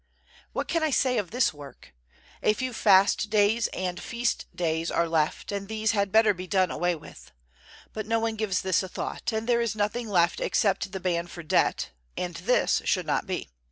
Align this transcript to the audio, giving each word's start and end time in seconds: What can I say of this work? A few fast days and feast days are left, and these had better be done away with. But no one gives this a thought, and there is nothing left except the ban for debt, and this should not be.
What 0.51 0.67
can 0.67 0.81
I 0.81 0.89
say 0.89 1.19
of 1.19 1.29
this 1.29 1.53
work? 1.53 1.93
A 2.41 2.53
few 2.55 2.73
fast 2.73 3.29
days 3.29 3.67
and 3.67 4.01
feast 4.01 4.47
days 4.55 4.89
are 4.89 5.07
left, 5.07 5.51
and 5.51 5.67
these 5.67 5.91
had 5.91 6.11
better 6.11 6.33
be 6.33 6.47
done 6.47 6.71
away 6.71 6.95
with. 6.95 7.31
But 7.93 8.07
no 8.07 8.19
one 8.19 8.35
gives 8.35 8.63
this 8.63 8.81
a 8.81 8.89
thought, 8.89 9.31
and 9.31 9.45
there 9.47 9.61
is 9.61 9.75
nothing 9.75 10.07
left 10.09 10.39
except 10.39 10.91
the 10.91 10.99
ban 10.99 11.27
for 11.27 11.43
debt, 11.43 11.91
and 12.17 12.33
this 12.33 12.81
should 12.83 13.05
not 13.05 13.27
be. 13.27 13.49